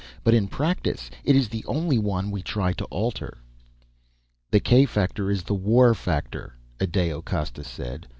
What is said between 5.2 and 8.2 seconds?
is the war factor," Adao Costa said.